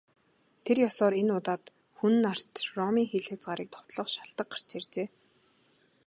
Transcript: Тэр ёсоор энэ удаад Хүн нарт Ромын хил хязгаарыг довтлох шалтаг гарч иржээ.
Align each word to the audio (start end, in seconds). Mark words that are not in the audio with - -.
Тэр 0.63 0.77
ёсоор 0.89 1.13
энэ 1.21 1.33
удаад 1.39 1.63
Хүн 1.97 2.13
нарт 2.25 2.51
Ромын 2.77 3.07
хил 3.09 3.25
хязгаарыг 3.29 3.69
довтлох 3.71 4.09
шалтаг 4.11 4.47
гарч 4.53 4.67
иржээ. 4.77 5.07